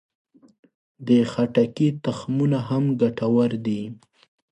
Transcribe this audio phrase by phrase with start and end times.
[1.07, 3.81] د خټکي تخمونه هم ګټور دي.